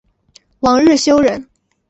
[0.61, 1.47] 王日休人。